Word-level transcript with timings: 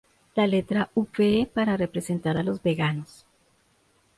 La 0.33 0.47
letra 0.47 0.89
V 0.95 1.45
para 1.53 1.77
representar 1.77 2.35
a 2.35 2.41
los 2.41 2.63
veganos. 2.63 3.23